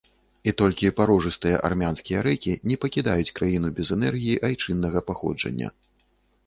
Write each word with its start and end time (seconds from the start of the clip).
І 0.51 0.53
толькі 0.61 0.89
парожыстыя 0.99 1.59
армянскія 1.69 2.23
рэкі 2.29 2.57
не 2.71 2.79
пакідаюць 2.87 3.33
краіну 3.41 3.67
без 3.77 3.87
энергіі 3.99 4.43
айчыннага 4.51 4.99
паходжання. 5.13 5.67